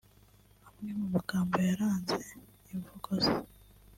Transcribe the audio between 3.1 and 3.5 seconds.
ze